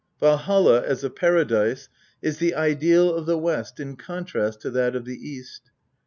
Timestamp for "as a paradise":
0.81-1.87